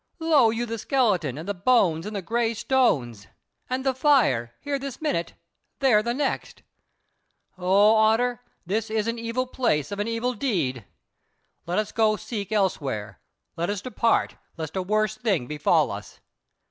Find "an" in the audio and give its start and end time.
9.05-9.19, 9.99-10.07